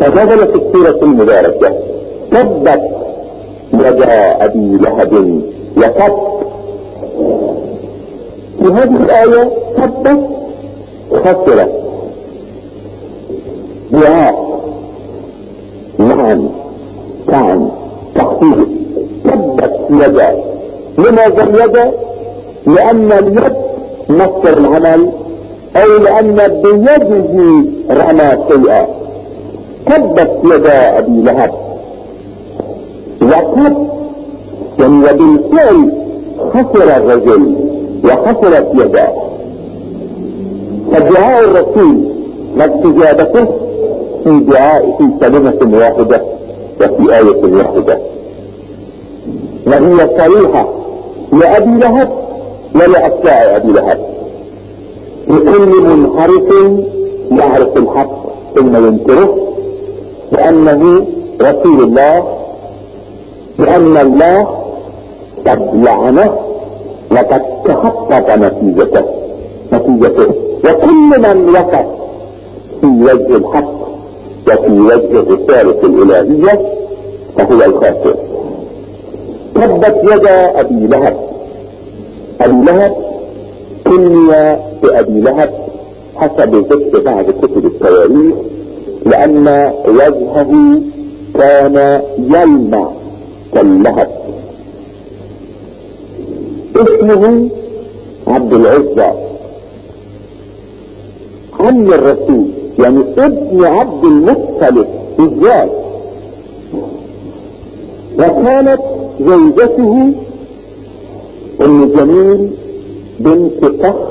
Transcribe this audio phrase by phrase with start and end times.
[0.00, 1.68] فنزلت السورة المباركة.
[2.30, 2.82] تبت
[3.74, 5.12] يدا أبي لهب
[5.76, 6.14] وتب
[8.58, 10.20] في هذه الآية تبت
[11.12, 11.70] خسرت
[13.92, 14.48] دعاء.
[15.98, 16.48] نعم
[17.32, 17.68] نعم
[18.14, 18.68] تخفيف.
[19.24, 20.44] تبت يدا
[20.98, 21.92] لماذا اليد
[22.66, 23.52] لأن اليد
[24.08, 25.12] مصدر العمل
[25.76, 28.97] أو لأن بيده رمى شيئا.
[29.88, 31.50] تبت يدا أبي لهب.
[33.22, 33.88] وقد
[34.78, 35.92] يعني وبالفعل
[36.38, 37.54] خسر الرجل
[38.04, 39.12] وخسرت يداه
[40.92, 42.08] فدعاء الرسول
[42.56, 43.46] واستجابته
[44.24, 46.22] في دعاء في كلمة واحدة
[46.80, 47.98] وفي آية واحدة.
[49.66, 50.68] وهي صريحة.
[51.32, 52.10] لأبي لهب
[52.74, 54.00] ولأتباع أبي لهب.
[55.28, 56.78] لكل منحرف
[57.30, 58.12] يعرف الحق
[58.54, 59.47] ثم ينكره.
[60.38, 61.06] بأنه
[61.42, 62.14] رسول الله
[63.58, 64.36] بأن الله
[65.46, 66.28] قد لعنه
[67.10, 69.04] وقد تحقق نتيجته
[69.72, 70.28] نتيجته.
[70.64, 71.86] وكل من وقف
[72.80, 73.78] في وجه الحق
[74.48, 76.54] وفي وجه الرسالة الإلهية
[77.38, 78.16] فهو الخاسر.
[79.54, 81.16] تبت يدا أبي لهب.
[82.40, 82.94] أبي لهب
[83.86, 85.50] كني بأبي لهب
[86.16, 88.34] حسب ذكر بعض كتب التواريخ
[89.06, 90.80] لأن وجهه
[91.34, 92.90] كان يلمع
[93.54, 94.10] كاللهب
[96.76, 97.48] اسمه
[98.26, 99.14] عبد العزة.
[101.60, 102.44] عم الرسول
[102.78, 104.86] يعني ابن عبد المطلب
[105.18, 105.70] بالذات
[108.18, 108.80] وكانت
[109.20, 110.12] زوجته
[111.64, 112.50] أم جميل
[113.20, 114.08] بنت فخر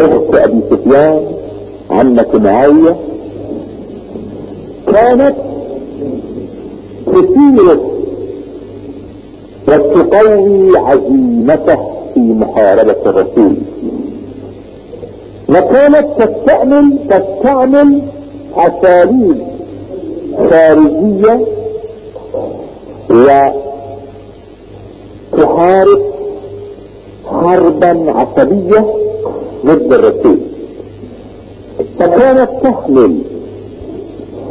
[0.00, 1.20] أخت أبي سفيان
[1.90, 2.96] عمة معاوية.
[4.96, 5.36] كانت
[7.06, 7.78] تثير
[9.68, 11.78] وتقوي عزيمته
[12.14, 13.54] في محاربة الرسول.
[15.48, 18.02] وكانت تستعمل تستعمل
[18.56, 19.38] أساليب
[20.50, 21.34] خارجية
[25.32, 26.02] وتحارب
[27.26, 28.84] حربا عصبية
[29.66, 30.38] ضد الرسول.
[31.98, 33.18] فكانت تحمل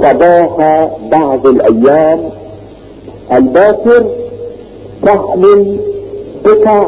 [0.06, 2.30] صباح بعض الأيام.
[3.34, 4.06] الباكر
[5.04, 5.80] تحمل
[6.46, 6.88] قطع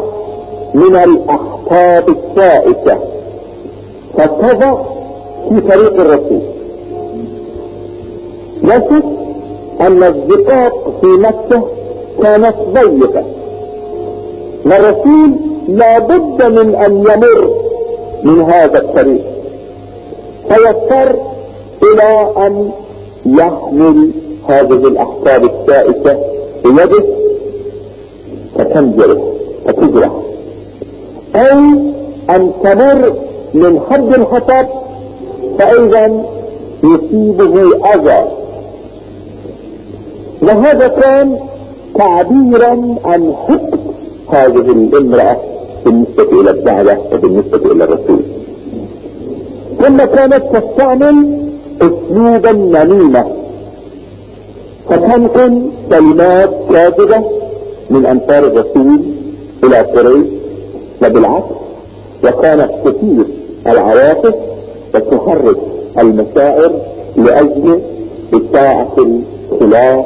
[0.74, 3.00] من الاحقاب السائسة.
[4.18, 4.78] فتضع
[5.50, 6.42] في طريق الرسول.
[8.64, 9.02] لكن
[9.82, 11.68] أن الزقاق في مكة
[12.24, 13.24] كانت ضيقة.
[14.66, 15.32] والرسول
[15.68, 17.52] لابد من أن يمر
[18.24, 19.22] من هذا الطريق.
[20.50, 21.16] فيضطر
[21.84, 22.72] إلى أن
[23.28, 24.12] يحمل
[24.50, 26.20] هذه الاحقاب السائسة
[26.66, 27.04] بيده
[28.56, 29.22] فتنجرح
[29.66, 30.12] فتجرح
[31.36, 31.60] أو
[32.30, 33.14] أن تمر
[33.54, 34.68] من حد الخطب
[35.60, 36.24] فإذا
[36.84, 37.62] يصيبه
[37.96, 38.28] أذى.
[40.42, 41.38] وهذا كان
[41.96, 43.80] تعبيرا عن حقد
[44.30, 45.38] هذه الامرأة
[45.86, 48.20] بالنسبة إلى الدعوة وبالنسبة إلى الرسول.
[49.82, 51.47] ثم كانت تستعمل
[51.82, 53.26] اسلوبا نميمة
[54.90, 55.62] فتنقل
[55.92, 57.24] كلمات كاذبة
[57.90, 59.00] من أنصار الرسول
[59.64, 60.28] إلى قريش
[61.06, 61.46] وبالعكس
[62.24, 63.26] وكانت تثير
[63.68, 64.36] العواطف
[64.96, 65.58] وتحرك
[66.02, 66.72] المشاعر
[67.18, 67.82] لأجل
[68.34, 70.06] اطاعة الخلاف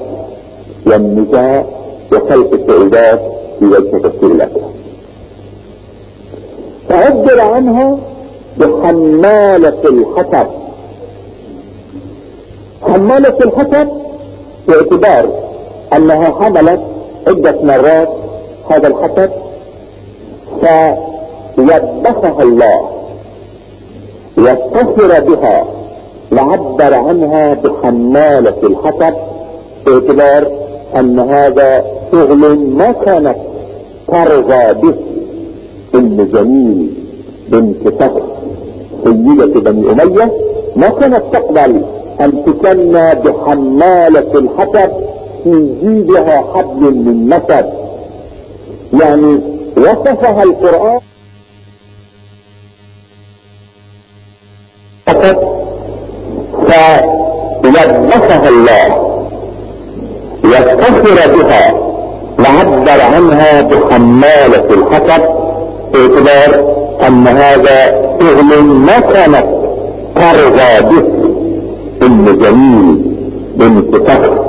[0.87, 1.65] والنزاع
[2.13, 3.21] وخلق السعودات
[3.59, 4.71] في وجه تفسير الاكرام
[6.89, 7.97] فعبر عنها
[8.57, 10.47] بحمالة الحطب
[12.91, 13.87] حمالة الحطب
[14.67, 15.29] باعتبار
[15.95, 16.81] أنها حملت
[17.27, 18.09] عدة مرات
[18.71, 19.29] هذا الحطب
[21.57, 22.89] فوبخها الله
[24.37, 25.65] واتصل بها
[26.31, 29.13] وعبر عنها بحمالة الحطب
[29.85, 30.51] باعتبار
[30.95, 33.35] أن هذا شغل ما كانت
[34.07, 34.95] ترضى به
[35.95, 36.89] ام جميل
[37.49, 38.21] بنت فخر
[39.03, 40.31] سيدة بني أمية
[40.75, 41.81] ما كانت تقبل
[42.21, 44.91] أن تكنى بحمالة الحطب
[45.43, 47.73] في جيدها حبل من مسد
[48.93, 49.41] يعني
[49.77, 50.99] وصفها القرآن
[57.63, 58.87] فوظفها الله
[60.43, 61.73] واتصل بها
[62.39, 65.23] وعبر عنها بحمالة الحطب
[65.93, 66.51] باعتبار
[67.07, 67.85] أن هذا
[68.21, 69.45] شغل ما كانت
[70.15, 71.20] ترضى به.
[72.21, 73.01] ام جميل
[73.55, 74.45] بنت فخر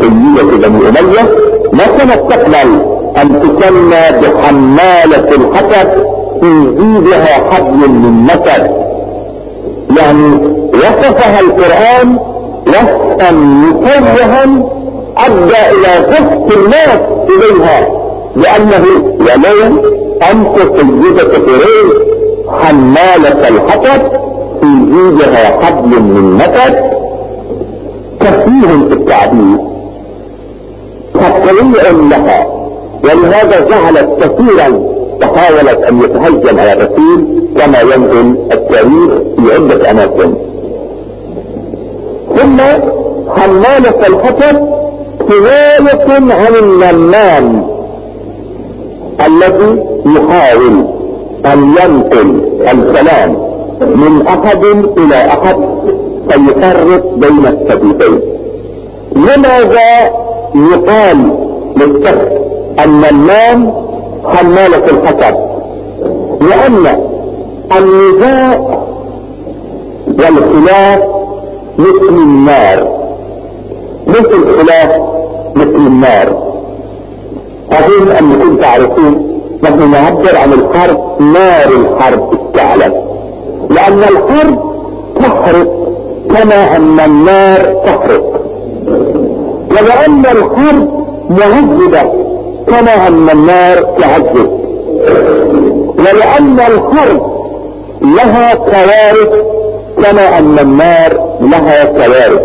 [0.00, 1.30] سيدة بني أمية
[1.72, 2.80] ما كانت تقبل
[3.22, 5.88] أن تسمى بحمالة الحسب
[6.40, 8.70] في جيدها حبل من مسد
[9.98, 10.34] يعني
[10.74, 12.18] وصفها القرآن
[12.66, 14.44] وصفا مكرها
[15.16, 17.88] أدى إلى ضغط الناس إليها
[18.36, 18.84] لأنه
[19.20, 19.80] ولو
[20.30, 21.92] أنت سيدة قريش
[22.48, 24.02] حمالة الحطب
[24.60, 26.99] في جيدها حبل من مسد
[28.20, 29.58] كثير في التعبير.
[31.14, 32.46] تطليع لها
[33.04, 34.68] ولهذا جعلت كثيرا
[35.22, 40.34] وحاولت أن يتهجم على الرسول كما ينقل التاريخ في عدة أماكن.
[42.36, 42.58] ثم
[43.36, 44.68] حمالة الحطب
[45.28, 47.66] كناية عن النمام
[49.26, 50.86] الذي يحاول
[51.46, 52.42] أن ينقل
[52.72, 53.36] الكلام
[53.80, 54.64] من أحد
[54.98, 55.56] إلى أحد.
[56.30, 58.20] فيفرق بين السبيلين
[59.16, 60.10] لماذا
[60.54, 61.36] يقال
[61.76, 62.32] للشخص
[62.84, 63.72] النمام
[64.24, 65.36] حمالة الحطب
[66.40, 67.00] لأن
[67.78, 68.60] النزاع
[70.18, 71.02] والخلاف
[71.78, 73.00] مثل النار.
[74.06, 74.96] مثل الخلاف
[75.56, 76.50] مثل النار.
[77.72, 82.94] أظن انكم تعرفون نحن نعبر عن الحرب نار الحرب الثعلب
[83.70, 84.70] لأن الحرب
[85.20, 85.89] تحرق
[86.34, 88.40] كما أن النار تحرق
[89.70, 92.02] ولأن الحرب مهذبة
[92.66, 94.50] كما أن النار تعذب
[95.98, 97.40] ولأن الحرب
[98.02, 99.44] لها كوارث
[100.02, 102.42] كما أن النار لها كوارث.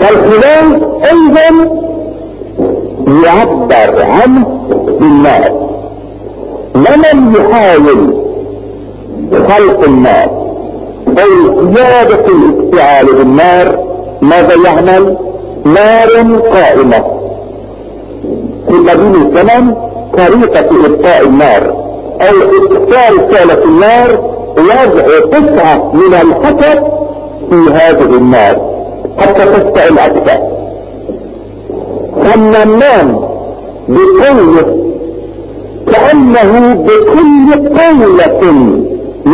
[0.00, 0.72] فالخلاف
[1.12, 1.70] أيضا
[3.24, 4.46] يعبر عنه
[5.00, 5.68] بالنار.
[6.74, 8.14] لمن يحاول
[9.48, 10.47] خلق النار؟
[11.22, 13.88] أو زيادة الاستعال بالنار.
[14.22, 15.16] ماذا يعمل؟
[15.64, 17.04] نار قائمة.
[18.68, 19.74] في قديم الزمن
[20.18, 21.70] طريقة ابقاء النار
[22.20, 22.36] أو
[22.72, 24.20] إكثار رسالة النار
[24.58, 26.86] وضع قطعة من الحطب
[27.50, 28.78] في هذه النار.
[29.18, 30.38] حتى تستعل أكثر.
[32.22, 33.28] فالنمام
[33.88, 34.88] بقوله
[35.92, 38.40] كأنه بكل قولة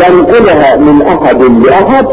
[0.02, 2.06] ينقلها من أحد لأحد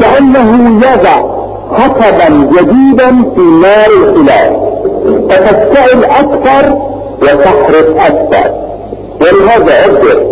[0.00, 1.38] كأنه يضع
[1.72, 4.52] حطبا جديدا في نار الخلاف.
[5.30, 6.78] فتشتعل أكثر
[7.22, 8.50] وتحرق أكثر.
[9.20, 10.26] ولهذا عبر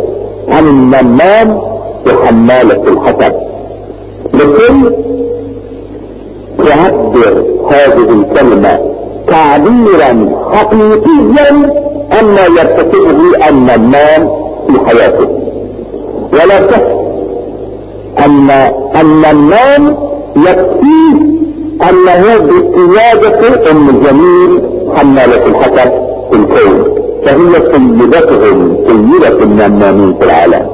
[0.49, 1.61] عن النمام
[2.07, 3.35] وحمالة الحطب
[4.35, 4.93] لكن
[6.67, 8.79] تعبر هذه الكلمة
[9.29, 11.51] تعبيرا حقيقيا
[12.21, 14.31] اما يرتكبه النمام
[14.69, 15.46] في حياته.
[16.43, 16.83] ولا تحس
[18.27, 18.51] ان
[19.01, 19.97] النمام
[20.37, 21.37] يكفيه
[21.91, 24.63] انه بقيادة ام الجميل
[24.97, 25.93] حمالة الحسب
[26.31, 26.97] في الكون
[27.27, 30.67] فهي سيدتهم سيدة النمامين في العالم.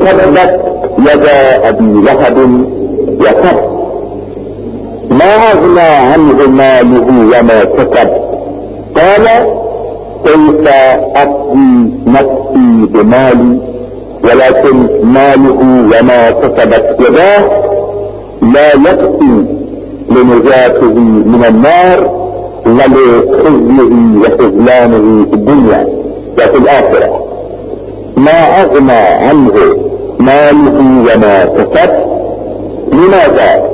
[0.00, 0.60] كذبت
[0.98, 2.38] يدا أبي لهب
[3.20, 3.60] وكف
[5.10, 8.08] ما أغنى عنه ماله وما كسب؟
[8.96, 9.26] قال
[10.24, 10.68] كيف
[11.16, 13.58] أقضي نفسي بمالي؟
[14.24, 17.62] ولكن ماله وما كسبت يداه
[18.54, 19.44] لا يكفي
[20.10, 20.94] لنجاته
[21.32, 22.10] من النار
[22.66, 25.88] ولخزيه وخذلانه في الدنيا
[26.38, 27.24] وفي الآخرة.
[28.16, 29.52] ما أغنى عنه
[30.20, 31.90] ماله وما كسب؟
[32.92, 33.68] لماذا؟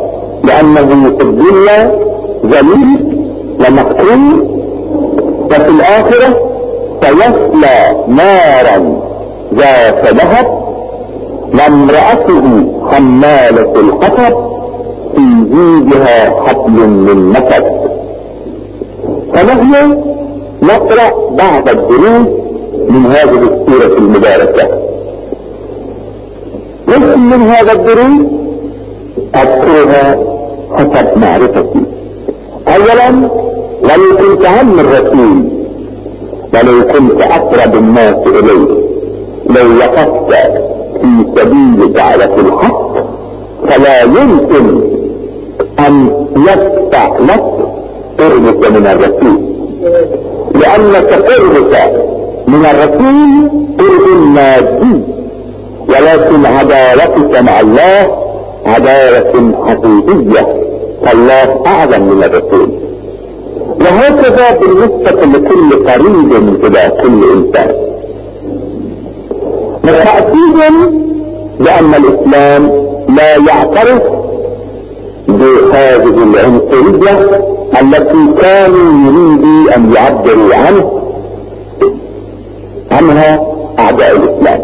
[0.44, 1.98] لأنه في الدنيا
[2.46, 3.24] ذليل
[3.60, 4.50] ومحكوم
[5.50, 6.50] وفي الآخرة
[7.02, 9.03] سيصلى نارا
[9.56, 10.64] ذات لهب
[11.54, 14.54] وامرأته حمالة الحطب
[15.16, 17.64] في جيدها حبل من مسد
[19.34, 20.00] فنحن
[20.62, 22.26] نقرأ بعض الدروس
[22.88, 24.68] من هذه السورة المباركة.
[26.88, 28.26] جزء من هذا الدروس
[29.34, 30.16] أذكرها
[30.76, 31.80] حسب معرفتي.
[32.68, 33.28] أولا
[33.82, 35.44] لو كنت عم الرسول
[36.54, 38.83] ولو كنت أقرب الناس إليه
[39.54, 40.34] لو وقفت
[41.02, 42.94] في سبيل دعوة الحق
[43.68, 44.80] فلا يمكن
[45.86, 47.44] أن يدفع لك
[48.18, 49.40] قربك من الرسول.
[50.54, 51.92] لأنك قربك
[52.48, 55.00] من الرسول قرب مادي
[55.88, 58.18] ولكن عداوتك مع الله
[58.66, 60.64] عداوة حقيقية.
[61.04, 62.68] فالله اعظم من الرسول.
[63.80, 67.83] وهكذا بالنسبة لكل قريب إلى كل إنسان.
[69.84, 70.70] وتأكيدا
[71.58, 72.70] لأن الإسلام
[73.16, 74.02] لا يعترف
[75.72, 77.44] هذه العنصرية
[77.82, 81.00] التي كانوا يريدوا أن يعبروا عنه
[82.92, 83.46] عنها
[83.78, 84.60] أعداء الإسلام.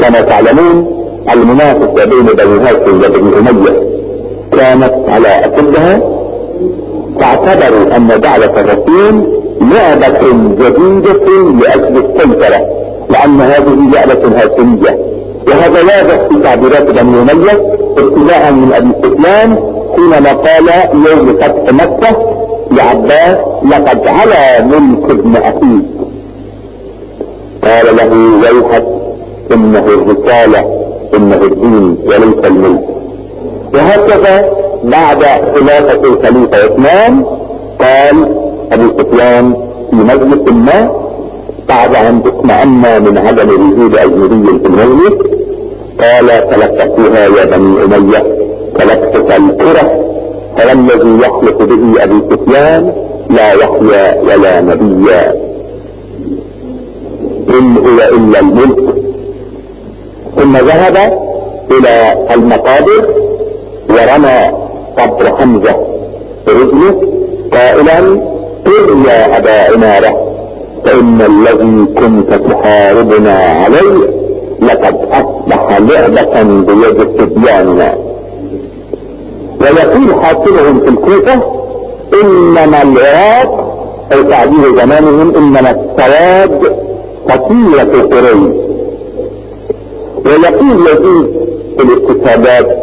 [0.00, 3.88] كما تعلمون المنافسة بين بني هاشم وبني أمية
[4.52, 6.00] كانت على اشدها
[7.20, 11.28] فاعتبروا أن دعوة الرسول لعبة جديدة
[11.60, 12.77] لأجل السيطرة.
[13.10, 14.98] لأن هذه لعبة هاشمية
[15.48, 19.58] وهذا واضح في تعبيرات بني أمية ابتداء من أبي سفيان
[19.96, 20.68] حينما قال
[21.10, 22.34] يوم فتح مكة
[22.72, 25.84] لعباس لقد علا ملك ابن اخيك
[27.64, 28.84] قال له ويحك
[29.54, 30.60] إنه الرسالة
[31.16, 32.84] إنه الدين وليس الملك.
[33.74, 34.50] وهكذا
[34.84, 37.24] بعد خلافة الخليفة عثمان
[37.80, 38.34] قال
[38.72, 39.54] أبو سفيان
[39.90, 41.07] في مجلس ما
[41.68, 45.14] بعد أن اطمأن من عدم وجود اجنبي في المجلس
[46.00, 48.38] قال تلقفوها يا بني أمية
[48.78, 50.04] تلقف الكرة
[50.58, 52.92] فوالذي يحلف به أبي سفيان
[53.30, 55.32] لا يحيى ولا نبيا.
[57.58, 58.94] إن هو إلا الملك.
[60.38, 60.96] ثم ذهب
[61.70, 63.14] إلى المقابر
[63.90, 64.52] ورمى
[64.98, 65.76] قبر حمزة
[66.46, 67.02] برجله
[67.52, 68.20] قائلا
[68.66, 70.27] قل يا أبا عمارة
[70.84, 74.10] فإن الذي كنت تحاربنا عليه
[74.62, 77.98] لقد أصبح لعبة بيد صبياننا
[79.60, 81.42] ويقول حاكمهم في الكوفة
[82.24, 83.68] إنما العراق
[84.14, 86.76] أو تعبير زمانهم إنما السواد
[87.30, 88.54] قتيلة قريش.
[90.26, 91.28] ويقول يزيد
[91.78, 92.78] في الاقتصادات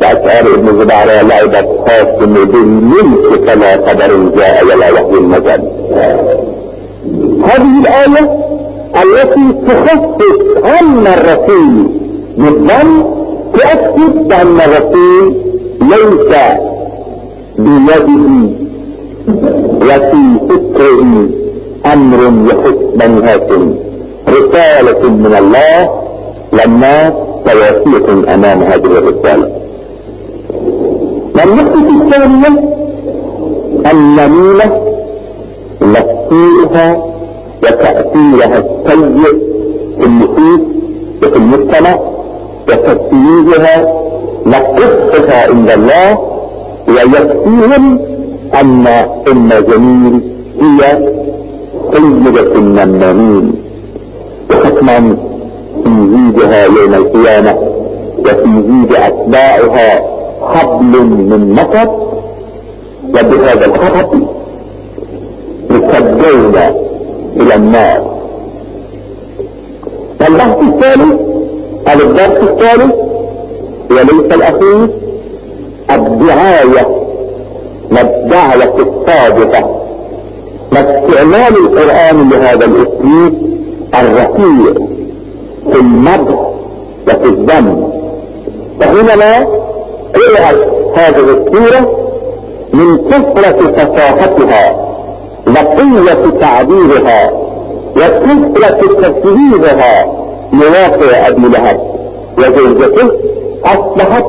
[0.00, 5.70] بأسعار ابن زبارة لعبت خاصم بالملك فلا قدر جاء ولا وحي المجال
[7.44, 8.42] هذه الآية
[9.02, 11.86] التي تخفف عن الرسول
[12.38, 13.04] بالظن
[13.54, 15.36] تؤكد بأن الرسول
[15.80, 16.34] ليس
[17.58, 18.06] بيده
[19.76, 21.26] وفي فكره
[21.94, 22.18] أمر
[22.52, 23.74] يخص بني هاشم
[24.28, 25.90] رسالة من الله
[26.52, 27.08] لما
[27.46, 29.48] توافيق أمام هذه الرسالة.
[31.34, 32.72] والنقطة الثانية
[33.92, 34.91] النميمة
[36.32, 37.04] تفسيرها
[37.62, 39.38] وتأثيرها السيء
[40.00, 40.60] في النفوس
[41.22, 41.94] وفي المجتمع
[42.68, 44.02] وتسييرها
[44.46, 46.18] نقصها عند الله
[46.88, 47.98] ويكفيهم
[48.60, 48.86] أن
[49.30, 50.20] ام جميل
[50.60, 50.98] هي
[51.94, 53.54] سيدة النمامين.
[54.50, 55.16] وحكما
[55.84, 57.54] في زيدها يوم القيامة
[58.18, 60.00] وفي زيد أتباعها
[60.42, 61.88] حبل من مطر.
[63.08, 64.22] وبهذا الخطب
[65.70, 66.56] يسجون
[67.36, 68.12] إلى النار.
[70.20, 71.20] والبحث الثالث
[71.88, 72.92] أو الدرس الثالث
[73.90, 74.88] وليس الأخير
[75.90, 76.86] الدعاية
[77.90, 79.78] والدعوة الصادقة.
[80.72, 83.34] واستعمال القرآن لهذا الأسلوب
[83.94, 84.72] الرفيع
[85.72, 86.52] في المدح
[87.08, 87.92] وفي الذم
[88.80, 89.38] فحينما
[90.14, 90.58] قرأت
[90.96, 91.98] هذه السورة
[92.74, 94.91] من كثرة فصاحتها
[95.46, 97.30] وقوة تعبيرها
[97.96, 100.04] وكثرة تسليمها
[100.52, 101.80] لواقع أبي لهب.
[102.38, 103.10] وزوجته
[103.64, 104.24] أصبحت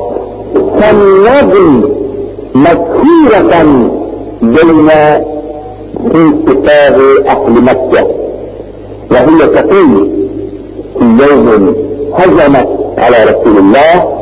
[0.80, 1.90] كالنجم
[2.54, 3.62] مذكورة
[4.42, 4.88] بين
[6.12, 8.06] في كتاب أهل مكة.
[9.10, 10.10] وهي تقول
[10.98, 11.74] في يوم
[12.14, 12.68] هجمت
[12.98, 14.14] على رسول الله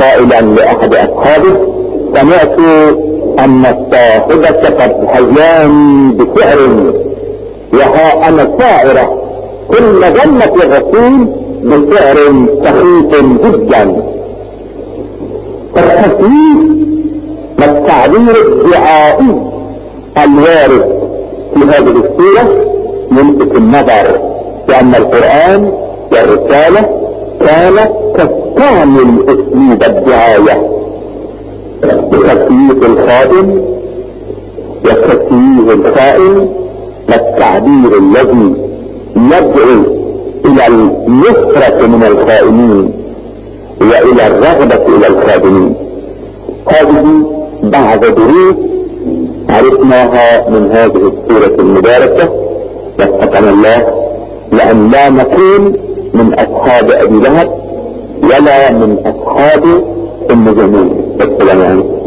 [0.00, 1.56] قائلا لأحد أصحابه
[2.14, 2.56] سمعت
[3.38, 6.92] أن الصاحبة قد هجاني بسعر
[7.74, 9.22] وها أنا سائرة
[9.72, 11.26] ثم جنت الرسول
[11.64, 12.16] بسعر
[12.64, 14.02] سخيف جدا.
[15.76, 16.80] فالتسليم
[17.60, 19.50] والتعبير الدعائي
[20.24, 21.00] الوارد
[21.54, 22.64] في هذه السورة
[23.12, 24.20] يلفت النظر
[24.68, 25.72] لأن القرآن
[26.12, 27.00] والرسالة
[27.40, 30.79] كانت تستعمل أسلوب الدعاية.
[32.20, 33.60] بتسلية الخادم
[34.84, 36.48] وتسليه الخائن
[37.08, 38.54] والتعبير الذي
[39.16, 40.00] يدعو
[40.44, 42.92] إلى النصرة من الخائنين
[43.80, 45.74] وإلى الرغبة إلى الخادمين.
[46.68, 47.24] هذه
[47.62, 48.54] بعض دروس
[49.50, 52.32] عرفناها من هذه السورة المباركة.
[52.98, 53.94] وفقنا الله
[54.52, 55.72] لأن لا نكون
[56.14, 57.50] من أصحاب أبي لهب
[58.22, 59.64] ولا من أصحاب
[60.30, 60.94] أم جميل.
[61.20, 61.99] السلام عليكم.